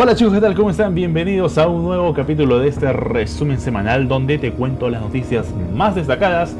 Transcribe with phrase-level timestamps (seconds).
[0.00, 0.54] Hola chicos, ¿qué tal?
[0.54, 0.94] ¿Cómo están?
[0.94, 5.96] Bienvenidos a un nuevo capítulo de este resumen semanal donde te cuento las noticias más
[5.96, 6.54] destacadas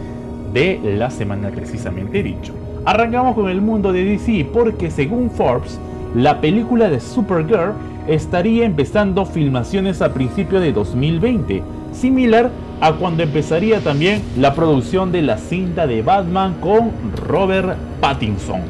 [0.52, 2.52] de la semana precisamente dicho.
[2.84, 5.79] Arrancamos con el mundo de DC porque según Forbes,
[6.16, 7.74] la película de Supergirl
[8.09, 11.62] estaría empezando filmaciones a principios de 2020,
[11.93, 12.50] similar
[12.80, 18.62] a cuando empezaría también la producción de la cinta de Batman con Robert Pattinson.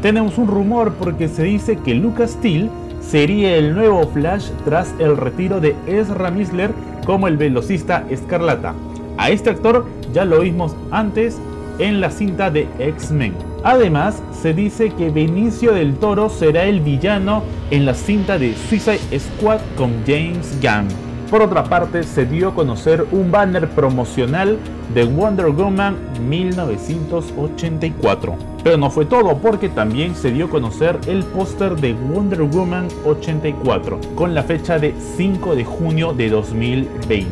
[0.00, 2.70] Tenemos un rumor porque se dice que Lucas Steele
[3.08, 6.72] sería el nuevo Flash tras el retiro de Ezra Miller
[7.04, 8.74] como el velocista Escarlata.
[9.18, 11.38] A este actor ya lo vimos antes
[11.78, 13.34] en la cinta de X-Men.
[13.62, 19.18] Además, se dice que Benicio del Toro será el villano en la cinta de Suicide
[19.18, 21.03] Squad con James Gunn.
[21.30, 24.58] Por otra parte, se dio a conocer un banner promocional
[24.94, 25.96] de Wonder Woman
[26.28, 28.36] 1984.
[28.62, 32.88] Pero no fue todo, porque también se dio a conocer el póster de Wonder Woman
[33.04, 37.26] 84, con la fecha de 5 de junio de 2020.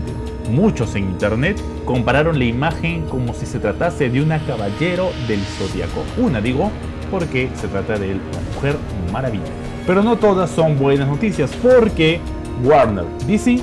[0.50, 6.02] Muchos en internet compararon la imagen como si se tratase de una caballero del zodiaco.
[6.18, 6.70] Una digo,
[7.10, 8.20] porque se trata de la
[8.54, 8.76] Mujer
[9.12, 9.44] Maravilla.
[9.86, 12.20] Pero no todas son buenas noticias, porque
[12.64, 13.60] Warner, DC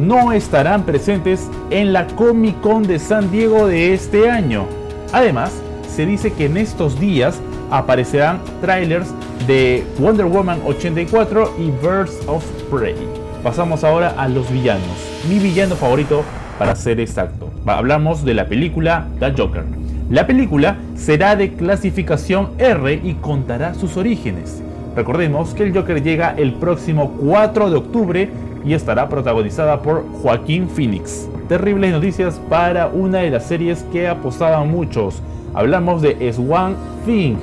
[0.00, 4.64] no estarán presentes en la Comic Con de San Diego de este año.
[5.12, 5.52] Además,
[5.88, 9.08] se dice que en estos días aparecerán trailers
[9.46, 12.94] de Wonder Woman 84 y Birds of Prey.
[13.42, 14.86] Pasamos ahora a los villanos.
[15.28, 16.24] Mi villano favorito,
[16.58, 17.50] para ser exacto.
[17.66, 19.64] Hablamos de la película The Joker.
[20.08, 24.62] La película será de clasificación R y contará sus orígenes.
[24.96, 28.30] Recordemos que el Joker llega el próximo 4 de octubre
[28.64, 31.28] y estará protagonizada por Joaquín Phoenix.
[31.48, 35.22] Terribles noticias para una de las series que apostaban muchos.
[35.54, 37.36] Hablamos de Swan Thing,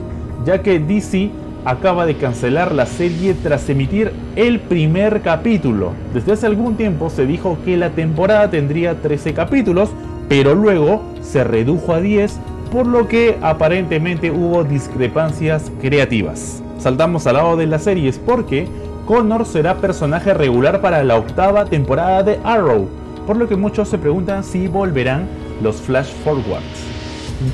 [0.46, 1.30] ya que DC
[1.66, 5.92] acaba de cancelar la serie tras emitir el primer capítulo.
[6.14, 9.90] Desde hace algún tiempo se dijo que la temporada tendría 13 capítulos,
[10.30, 12.40] pero luego se redujo a 10,
[12.72, 16.64] por lo que aparentemente hubo discrepancias creativas.
[16.80, 18.68] Saltamos al lado de las series porque
[19.08, 22.90] Connor será personaje regular para la octava temporada de Arrow,
[23.26, 25.30] por lo que muchos se preguntan si volverán
[25.64, 26.84] los Flash Forwards.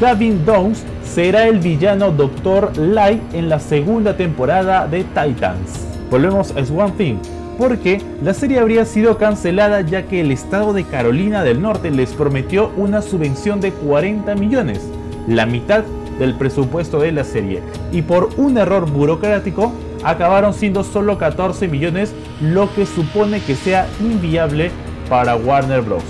[0.02, 2.75] Gavin Downs será el villano Dr.
[2.75, 5.86] Light en la segunda temporada de Titans.
[6.09, 7.18] Volvemos a One Thing,
[7.59, 12.14] porque la serie habría sido cancelada ya que el estado de Carolina del Norte les
[12.14, 14.81] prometió una subvención de 40 millones,
[15.28, 15.84] la mitad
[16.18, 19.72] del presupuesto de la serie, y por un error burocrático
[20.03, 24.72] acabaron siendo solo 14 millones, lo que supone que sea inviable
[25.09, 26.03] para Warner Bros.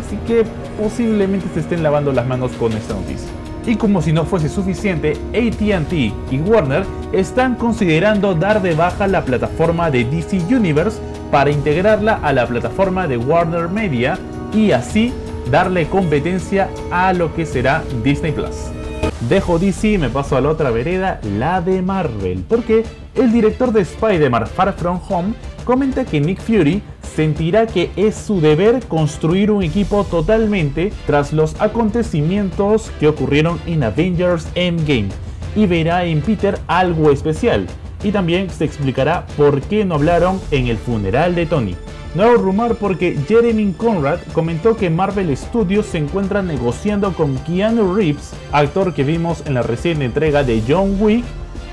[0.00, 0.44] Así que
[0.80, 3.28] posiblemente se estén lavando las manos con esta noticia.
[3.66, 9.24] Y como si no fuese suficiente, ATT y Warner están considerando dar de baja la
[9.24, 10.98] plataforma de DC Universe
[11.30, 14.18] para integrarla a la plataforma de Warner Media
[14.54, 15.12] y así
[15.50, 18.77] darle competencia a lo que será Disney Plus.
[19.20, 22.84] Dejo DC y me paso a la otra vereda, la de Marvel, porque
[23.16, 25.34] el director de Spider-Man Far From Home
[25.64, 26.82] comenta que Nick Fury
[27.16, 33.82] sentirá que es su deber construir un equipo totalmente tras los acontecimientos que ocurrieron en
[33.82, 35.08] Avengers Endgame
[35.56, 37.66] y verá en Peter algo especial.
[38.04, 41.74] Y también se explicará por qué no hablaron en el funeral de Tony.
[42.14, 48.32] Nuevo rumor porque Jeremy Conrad comentó que Marvel Studios se encuentra negociando con Keanu Reeves,
[48.50, 51.24] actor que vimos en la reciente entrega de John Wick,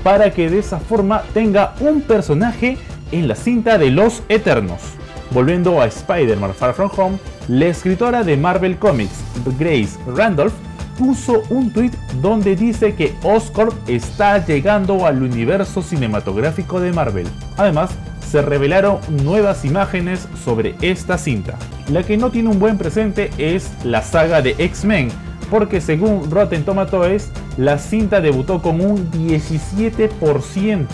[0.02, 2.76] para que de esa forma tenga un personaje
[3.12, 4.82] en la cinta de los Eternos.
[5.30, 9.24] Volviendo a Spider-Man Far From Home, la escritora de Marvel Comics,
[9.58, 10.54] Grace Randolph,
[10.98, 17.26] puso un tweet donde dice que Oscorp está llegando al universo cinematográfico de Marvel.
[17.56, 17.90] Además,
[18.28, 21.56] se revelaron nuevas imágenes sobre esta cinta.
[21.90, 25.08] La que no tiene un buen presente es la saga de X-Men,
[25.50, 30.86] porque según Rotten Tomatoes, la cinta debutó con un 17%.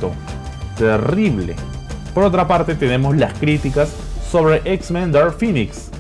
[0.77, 1.57] Terrible.
[2.15, 3.95] Por otra parte, tenemos las críticas
[4.31, 5.91] sobre X-Men Dark Phoenix.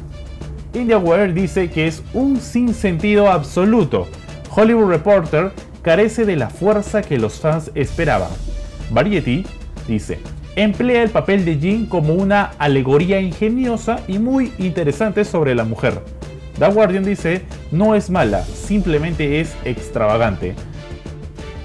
[0.75, 4.06] IndiaWare dice que es un sinsentido absoluto.
[4.55, 5.52] Hollywood Reporter
[5.82, 8.31] carece de la fuerza que los fans esperaban.
[8.90, 9.46] Variety
[9.88, 10.19] dice,
[10.56, 16.00] emplea el papel de Jean como una alegoría ingeniosa y muy interesante sobre la mujer.
[16.58, 20.54] The Guardian dice, no es mala, simplemente es extravagante.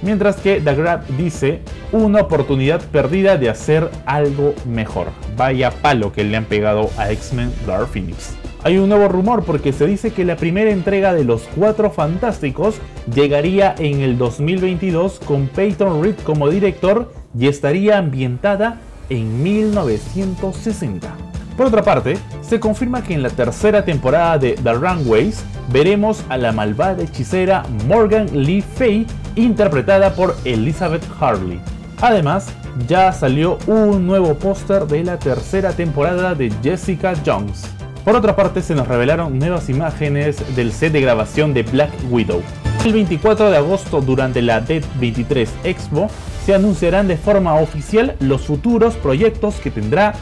[0.01, 1.61] Mientras que The Grab dice,
[1.91, 5.07] una oportunidad perdida de hacer algo mejor.
[5.35, 8.35] Vaya palo que le han pegado a X-Men Dark Phoenix.
[8.63, 12.75] Hay un nuevo rumor porque se dice que la primera entrega de los Cuatro Fantásticos
[13.13, 18.79] llegaría en el 2022 con Peyton Reed como director y estaría ambientada
[19.09, 21.09] en 1960.
[21.55, 26.37] Por otra parte, se confirma que en la tercera temporada de The Runways veremos a
[26.37, 31.59] la malvada hechicera Morgan Lee Fay interpretada por Elizabeth Harley.
[31.99, 32.49] Además,
[32.87, 37.63] ya salió un nuevo póster de la tercera temporada de Jessica Jones.
[38.05, 42.41] Por otra parte, se nos revelaron nuevas imágenes del set de grabación de Black Widow.
[42.85, 46.09] El 24 de agosto, durante la Dead 23 Expo,
[46.45, 50.13] se anunciarán de forma oficial los futuros proyectos que tendrá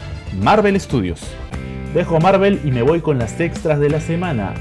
[0.42, 1.20] Marvel Studios.
[1.94, 4.54] Dejo Marvel y me voy con las extras de la semana.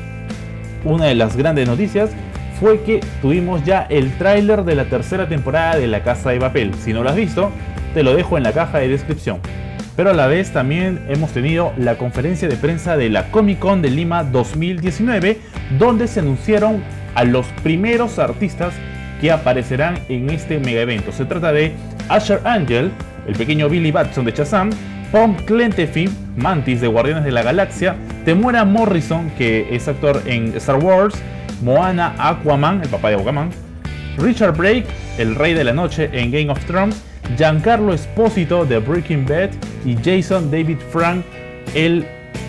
[0.83, 2.11] Una de las grandes noticias
[2.59, 6.73] fue que tuvimos ya el tráiler de la tercera temporada de La Casa de Papel.
[6.75, 7.51] Si no lo has visto,
[7.93, 9.39] te lo dejo en la caja de descripción.
[9.95, 13.81] Pero a la vez también hemos tenido la conferencia de prensa de la Comic Con
[13.81, 15.39] de Lima 2019,
[15.79, 16.83] donde se anunciaron
[17.15, 18.73] a los primeros artistas
[19.21, 21.13] que aparecerán en este mega evento.
[21.13, 21.73] Se trata de
[22.09, 22.91] Asher Angel,
[23.25, 24.69] el pequeño Billy Batson de Shazam,
[25.13, 27.95] Pom Clentefi, Mantis de Guardianes de la Galaxia,
[28.25, 31.15] Temuera Morrison, que es actor en Star Wars,
[31.61, 33.49] Moana Aquaman, el papá de Aquaman,
[34.17, 34.87] Richard Brake,
[35.17, 37.01] el rey de la noche en Game of Thrones,
[37.37, 39.51] Giancarlo Espósito de Breaking Bad
[39.85, 41.23] y Jason David Frank,
[41.73, 42.05] el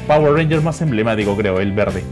[0.07, 2.03] Power Ranger más emblemático creo, el verde.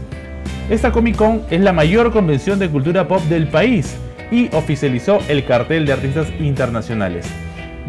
[0.69, 3.97] Esta Comic Con es la mayor convención de cultura pop del país
[4.31, 7.27] y oficializó el cartel de artistas internacionales.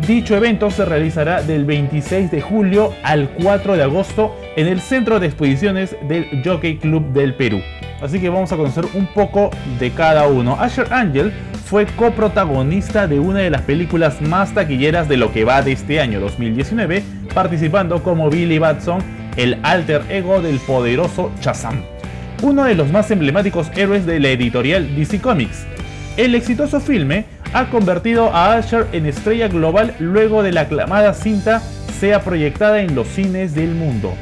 [0.06, 5.18] Dicho evento se realizará del 26 de julio al 4 de agosto en el Centro
[5.18, 7.62] de Exposiciones del Jockey Club del Perú.
[8.02, 9.50] Así que vamos a conocer un poco
[9.80, 10.58] de cada uno.
[10.60, 11.32] Asher Angel
[11.66, 16.00] fue coprotagonista de una de las películas más taquilleras de lo que va de este
[16.00, 17.02] año 2019,
[17.34, 19.00] participando como Billy Batson,
[19.36, 21.82] el alter ego del poderoso Shazam,
[22.42, 25.66] uno de los más emblemáticos héroes de la editorial DC Comics.
[26.16, 31.60] El exitoso filme ha convertido a Asher en estrella global luego de la aclamada cinta
[31.98, 34.14] sea proyectada en los cines del mundo.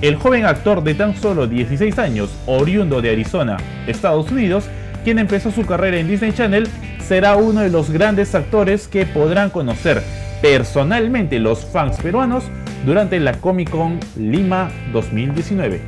[0.00, 3.56] El joven actor de tan solo 16 años, oriundo de Arizona,
[3.88, 4.68] Estados Unidos,
[5.04, 6.66] quien empezó su carrera en Disney Channel,
[7.06, 10.02] será uno de los grandes actores que podrán conocer
[10.40, 12.44] personalmente los fans peruanos
[12.84, 15.80] durante la Comic Con Lima 2019.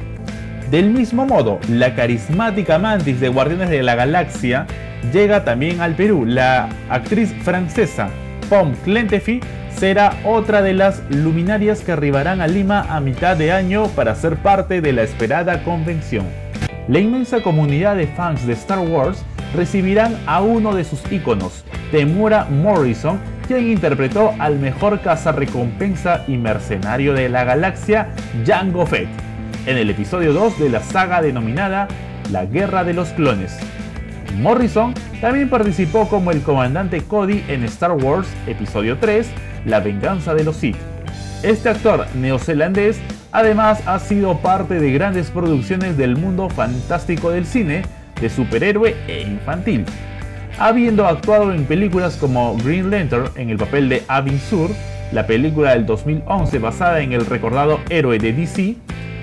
[0.70, 4.66] Del mismo modo, la carismática Mantis de Guardianes de la Galaxia
[5.12, 6.24] llega también al Perú.
[6.26, 8.10] La actriz francesa
[8.50, 9.40] Pom Clentefi
[9.74, 14.36] será otra de las luminarias que arribarán a Lima a mitad de año para ser
[14.36, 16.45] parte de la esperada convención.
[16.88, 19.24] La inmensa comunidad de fans de Star Wars
[19.56, 23.18] recibirán a uno de sus íconos, Temura Morrison,
[23.48, 28.10] quien interpretó al mejor cazarrecompensa y mercenario de la galaxia,
[28.46, 29.08] Jango Fett,
[29.66, 31.88] en el episodio 2 de la saga denominada
[32.30, 33.58] La Guerra de los Clones.
[34.36, 39.28] Morrison también participó como el comandante Cody en Star Wars Episodio 3,
[39.64, 40.76] La venganza de los Sith.
[41.42, 43.00] Este actor neozelandés
[43.36, 47.82] además ha sido parte de grandes producciones del mundo fantástico del cine,
[48.18, 49.84] de superhéroe e infantil.
[50.58, 54.70] Habiendo actuado en películas como Green Lantern en el papel de Avin Sur,
[55.12, 58.74] la película del 2011 basada en el recordado héroe de DC,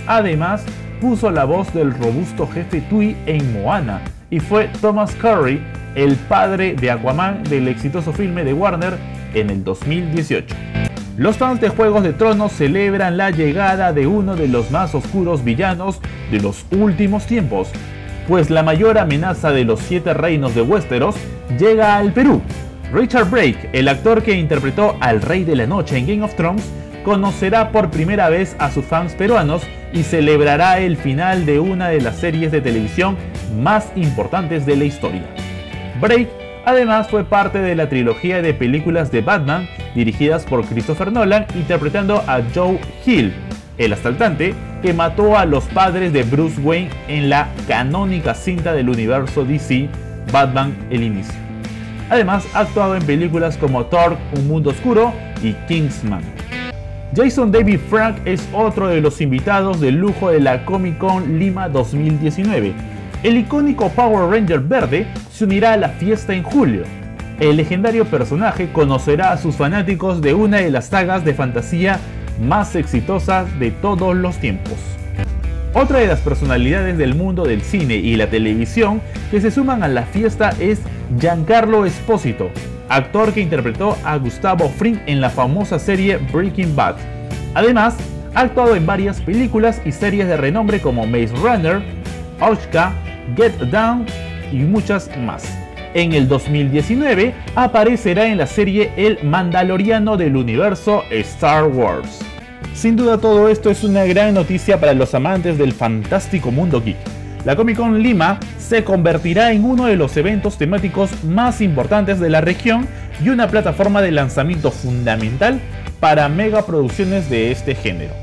[0.05, 0.63] además
[1.01, 3.99] puso la voz del robusto jefe Tui en Moana,
[4.29, 5.59] y fue Thomas Curry,
[5.95, 8.95] el padre de Aquaman del exitoso filme de Warner
[9.33, 10.82] en el 2018.
[11.17, 15.43] Los fans de Juegos de Tronos celebran la llegada de uno de los más oscuros
[15.43, 16.01] villanos
[16.31, 17.69] de los últimos tiempos,
[18.27, 21.15] pues la mayor amenaza de los siete reinos de Westeros
[21.59, 22.41] llega al Perú.
[22.91, 26.67] Richard Brake, el actor que interpretó al Rey de la Noche en Game of Thrones,
[27.05, 29.61] conocerá por primera vez a sus fans peruanos
[29.93, 33.17] y celebrará el final de una de las series de televisión
[33.61, 35.27] más importantes de la historia.
[36.65, 42.23] Además fue parte de la trilogía de películas de Batman dirigidas por Christopher Nolan interpretando
[42.27, 43.33] a Joe Hill,
[43.77, 48.89] el asaltante que mató a los padres de Bruce Wayne en la canónica cinta del
[48.89, 49.89] universo DC
[50.31, 51.35] Batman El Inicio.
[52.09, 56.21] Además ha actuado en películas como Thor, Un Mundo Oscuro y Kingsman.
[57.15, 61.69] Jason David Frank es otro de los invitados de lujo de la Comic Con Lima
[61.69, 62.92] 2019
[63.23, 66.83] el icónico Power Ranger verde se unirá a la fiesta en julio.
[67.39, 71.99] El legendario personaje conocerá a sus fanáticos de una de las sagas de fantasía
[72.41, 74.73] más exitosas de todos los tiempos.
[75.73, 79.01] Otra de las personalidades del mundo del cine y la televisión
[79.31, 80.81] que se suman a la fiesta es
[81.19, 82.51] Giancarlo Espósito,
[82.89, 86.95] actor que interpretó a Gustavo Fring en la famosa serie Breaking Bad.
[87.55, 87.95] Además,
[88.35, 91.81] ha actuado en varias películas y series de renombre como Maze Runner,
[92.39, 92.93] Oshka,
[93.35, 94.05] Get Down
[94.51, 95.43] y muchas más.
[95.93, 102.19] en el 2019 aparecerá en la serie El Mandaloriano del universo Star Wars.
[102.73, 106.97] Sin duda todo esto es una gran noticia para los amantes del fantástico mundo geek.
[107.45, 112.29] La Comic Con Lima se convertirá en uno de los eventos temáticos más importantes de
[112.29, 112.87] la región
[113.23, 115.59] y una plataforma de lanzamiento fundamental
[115.99, 118.13] para megaproducciones de este género.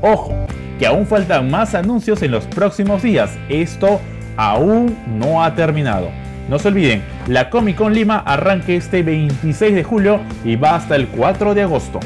[0.00, 0.34] Ojo,
[0.78, 4.00] que aún faltan más anuncios en los próximos días, esto
[4.40, 6.08] aún no ha terminado.
[6.48, 10.96] No se olviden, la Comic Con Lima arranca este 26 de julio y va hasta
[10.96, 12.00] el 4 de agosto.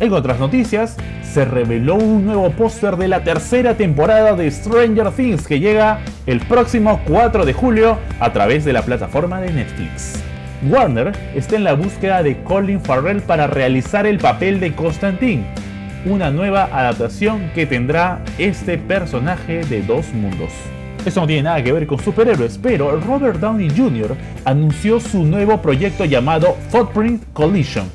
[0.00, 5.46] En otras noticias, se reveló un nuevo póster de la tercera temporada de Stranger Things
[5.46, 10.22] que llega el próximo 4 de julio a través de la plataforma de Netflix.
[10.70, 15.44] Warner está en la búsqueda de Colin Farrell para realizar el papel de Constantine,
[16.06, 20.52] una nueva adaptación que tendrá este personaje de dos mundos.
[21.08, 24.14] Eso no tiene nada que ver con superhéroes, pero Robert Downey Jr.
[24.44, 27.90] anunció su nuevo proyecto llamado Footprint Collision.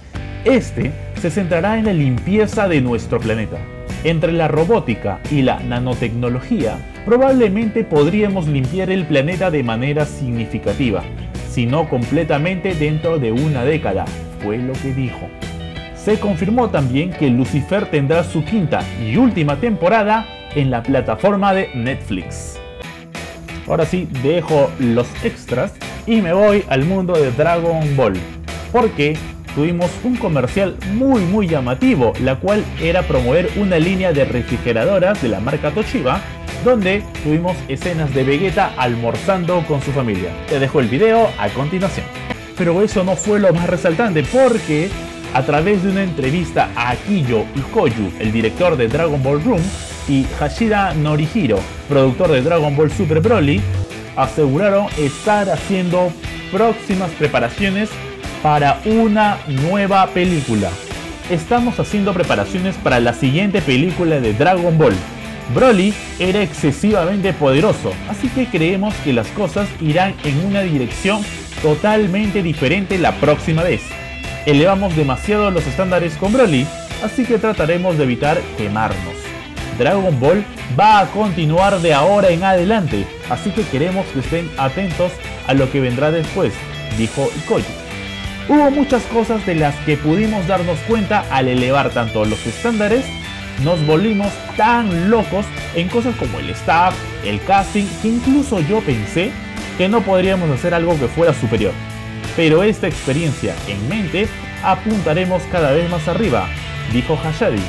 [0.46, 0.92] Este
[1.22, 3.58] se centrará en la limpieza de nuestro planeta.
[4.04, 11.04] Entre la robótica y la nanotecnología, probablemente podríamos limpiar el planeta de manera significativa,
[11.52, 14.06] si no completamente dentro de una década,
[14.42, 15.30] fue lo que dijo.
[15.96, 21.70] Se confirmó también que Lucifer tendrá su quinta y última temporada en la plataforma de
[21.76, 22.60] Netflix.
[23.68, 25.74] Ahora sí, dejo los extras
[26.06, 28.14] y me voy al mundo de Dragon Ball.
[28.72, 29.18] Porque
[29.56, 35.30] tuvimos un comercial muy muy llamativo, la cual era promover una línea de refrigeradoras de
[35.30, 36.22] la marca Toshiba,
[36.66, 40.32] donde tuvimos escenas de Vegeta almorzando con su familia.
[40.48, 42.06] Te dejo el video a continuación.
[42.58, 44.90] Pero eso no fue lo más resaltante porque
[45.34, 49.62] a través de una entrevista a Akiyo Ikoyu, el director de Dragon Ball Room,
[50.08, 53.62] y Hashira Norihiro, productor de Dragon Ball Super Broly,
[54.16, 56.12] aseguraron estar haciendo
[56.52, 57.90] próximas preparaciones
[58.42, 60.70] para una nueva película.
[61.30, 64.96] Estamos haciendo preparaciones para la siguiente película de Dragon Ball.
[65.54, 71.22] Broly era excesivamente poderoso, así que creemos que las cosas irán en una dirección
[71.62, 73.82] totalmente diferente la próxima vez.
[74.46, 76.68] Elevamos demasiado los estándares con Broly,
[77.04, 79.33] así que trataremos de evitar quemarnos.
[79.78, 80.44] Dragon Ball
[80.80, 85.12] va a continuar de ahora en adelante, así que queremos que estén atentos
[85.48, 86.54] a lo que vendrá después,
[86.98, 87.66] dijo Ikoyi.
[88.50, 93.06] Hubo muchas cosas de las que pudimos darnos cuenta al elevar tanto los estándares,
[93.64, 99.32] nos volvimos tan locos en cosas como el staff, el casting, que incluso yo pensé
[99.78, 101.74] que no podríamos hacer algo que fuera superior.
[102.36, 104.28] Pero esta experiencia en mente
[104.64, 106.48] apuntaremos cada vez más arriba,
[106.92, 107.62] dijo Hashadi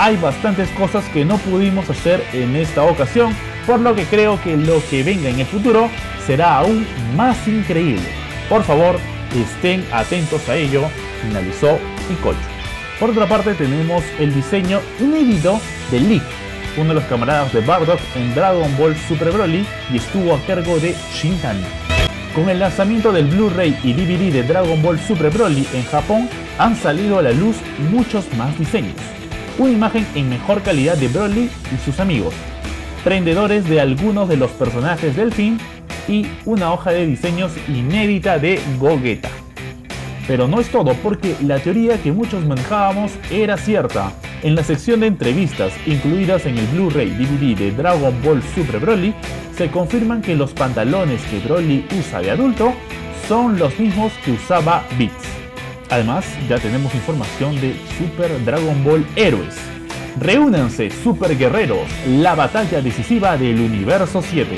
[0.00, 4.56] hay bastantes cosas que no pudimos hacer en esta ocasión, por lo que creo que
[4.56, 5.90] lo que venga en el futuro
[6.26, 8.08] será aún más increíble.
[8.48, 8.98] Por favor,
[9.36, 10.84] estén atentos a ello,
[11.22, 11.78] finalizó
[12.10, 12.38] Ikochu.
[12.98, 16.22] Por otra parte tenemos el diseño inédito de Leak,
[16.78, 20.80] uno de los camaradas de Bardock en Dragon Ball Super Broly y estuvo a cargo
[20.80, 21.60] de Shinhan.
[22.34, 26.26] Con el lanzamiento del Blu-ray y DVD de Dragon Ball Super Broly en Japón,
[26.56, 27.56] han salido a la luz
[27.90, 28.94] muchos más diseños
[29.60, 32.32] una imagen en mejor calidad de Broly y sus amigos,
[33.04, 35.58] prendedores de algunos de los personajes del film
[36.08, 39.28] y una hoja de diseños inédita de Gogeta.
[40.26, 44.14] Pero no es todo porque la teoría que muchos manejábamos era cierta.
[44.42, 49.12] En la sección de entrevistas incluidas en el Blu-ray DVD de Dragon Ball Super Broly,
[49.58, 52.72] se confirman que los pantalones que Broly usa de adulto
[53.28, 55.19] son los mismos que usaba Beats.
[55.90, 59.56] Además, ya tenemos información de Super Dragon Ball Héroes.
[60.18, 64.56] Reúnanse, Super Guerreros, la batalla decisiva del Universo 7.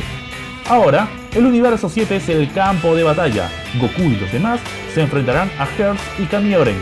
[0.69, 3.51] Ahora, el Universo 7 es el campo de batalla.
[3.81, 4.61] Goku y los demás
[4.95, 6.77] se enfrentarán a Hearth y Kamioren.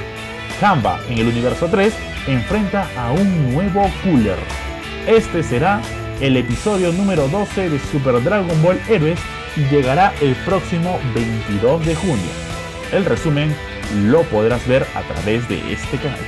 [0.61, 1.95] Kamba, en el Universo 3,
[2.27, 4.39] enfrenta a un nuevo Cooler.
[5.07, 5.81] Este será
[6.21, 9.19] el episodio número 12 de Super Dragon Ball Héroes
[9.57, 12.31] y llegará el próximo 22 de junio.
[12.93, 13.55] El resumen
[14.07, 16.19] lo podrás ver a través de este canal.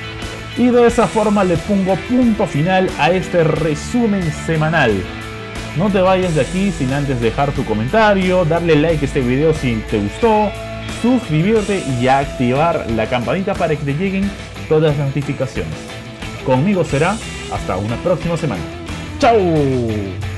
[0.56, 4.92] Y de esa forma le pongo punto final a este resumen semanal.
[5.76, 9.54] No te vayas de aquí sin antes dejar tu comentario, darle like a este video
[9.54, 10.50] si te gustó,
[11.00, 14.30] suscribirte y activar la campanita para que te lleguen
[14.68, 15.74] todas las notificaciones.
[16.44, 17.16] Conmigo será
[17.52, 18.62] hasta una próxima semana.
[19.18, 20.31] ¡Chao!